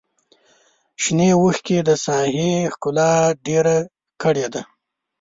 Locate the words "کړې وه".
4.21-4.61